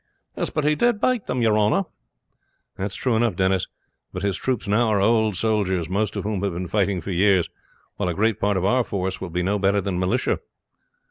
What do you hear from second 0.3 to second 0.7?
"Yes, but